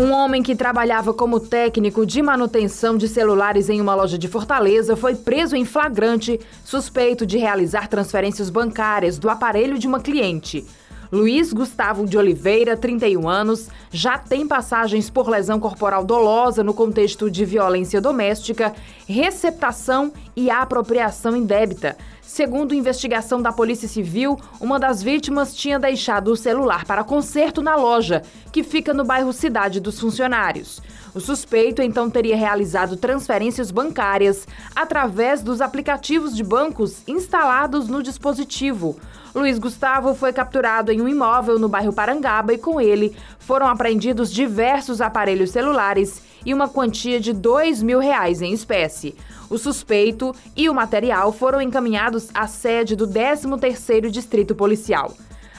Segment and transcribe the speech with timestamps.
[0.00, 4.96] Um homem que trabalhava como técnico de manutenção de celulares em uma loja de Fortaleza
[4.96, 10.66] foi preso em flagrante, suspeito de realizar transferências bancárias do aparelho de uma cliente.
[11.12, 17.30] Luiz Gustavo de Oliveira, 31 anos, já tem passagens por lesão corporal dolosa no contexto
[17.30, 18.72] de violência doméstica,
[19.06, 21.94] receptação e apropriação indébita.
[22.32, 27.74] Segundo investigação da Polícia Civil, uma das vítimas tinha deixado o celular para conserto na
[27.74, 28.22] loja,
[28.52, 30.80] que fica no bairro Cidade dos Funcionários.
[31.14, 34.46] O suspeito então teria realizado transferências bancárias
[34.76, 38.96] através dos aplicativos de bancos instalados no dispositivo.
[39.34, 44.32] Luiz Gustavo foi capturado em um imóvel no bairro Parangaba e com ele foram apreendidos
[44.32, 49.16] diversos aparelhos celulares e uma quantia de dois mil reais em espécie.
[49.48, 55.12] O suspeito e o material foram encaminhados à sede do 13º Distrito Policial.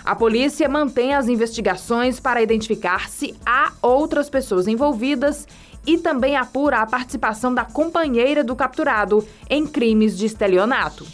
[0.04, 5.48] A polícia mantém as investigações para identificar se há outras pessoas envolvidas
[5.86, 11.06] e também apura a participação da companheira do capturado em crimes de estelionato.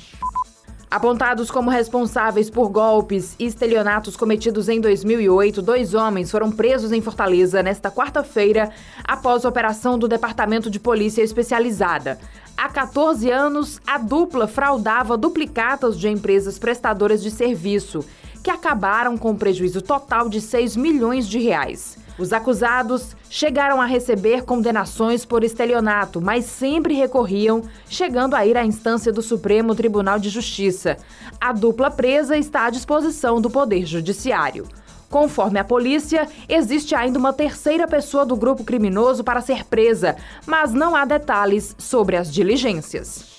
[0.90, 7.02] Apontados como responsáveis por golpes e estelionatos cometidos em 2008, dois homens foram presos em
[7.02, 8.72] Fortaleza nesta quarta-feira
[9.04, 12.18] após a operação do Departamento de Polícia Especializada.
[12.56, 18.06] Há 14 anos, a dupla fraudava duplicatas de empresas prestadoras de serviço,
[18.44, 21.98] que acabaram com um prejuízo total de 6 milhões de reais.
[22.18, 28.66] Os acusados chegaram a receber condenações por estelionato, mas sempre recorriam, chegando a ir à
[28.66, 30.98] instância do Supremo Tribunal de Justiça.
[31.40, 34.68] A dupla presa está à disposição do Poder Judiciário.
[35.10, 40.74] Conforme a polícia, existe ainda uma terceira pessoa do grupo criminoso para ser presa, mas
[40.74, 43.37] não há detalhes sobre as diligências.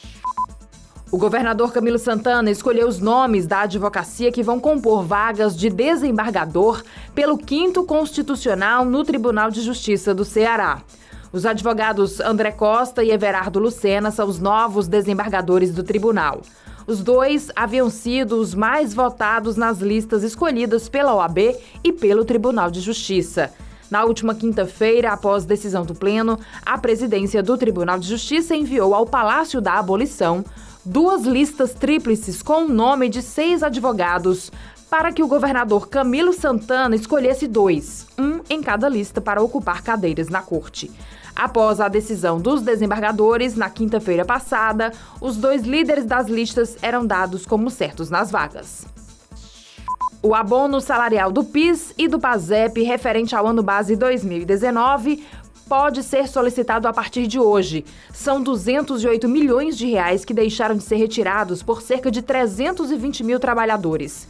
[1.11, 6.83] O governador Camilo Santana escolheu os nomes da advocacia que vão compor vagas de desembargador
[7.15, 10.83] pelo quinto constitucional no Tribunal de Justiça do Ceará.
[11.33, 16.43] Os advogados André Costa e Everardo Lucena são os novos desembargadores do tribunal.
[16.87, 22.71] Os dois haviam sido os mais votados nas listas escolhidas pela OAB e pelo Tribunal
[22.71, 23.51] de Justiça.
[23.91, 29.07] Na última quinta-feira, após decisão do Pleno, a presidência do Tribunal de Justiça enviou ao
[29.07, 30.45] Palácio da Abolição
[30.85, 34.51] duas listas tríplices com o nome de seis advogados
[34.91, 40.29] para que o governador Camilo Santana escolhesse dois, um em cada lista para ocupar cadeiras
[40.29, 40.91] na corte.
[41.37, 47.47] Após a decisão dos desembargadores, na quinta-feira passada, os dois líderes das listas eram dados
[47.47, 48.87] como certos nas vagas.
[50.21, 55.25] O abono salarial do PIS e do PASEP referente ao ano base 2019
[55.69, 57.85] pode ser solicitado a partir de hoje.
[58.13, 63.39] São 208 milhões de reais que deixaram de ser retirados por cerca de 320 mil
[63.39, 64.27] trabalhadores.